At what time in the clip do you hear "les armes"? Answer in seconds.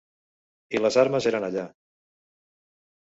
0.85-1.29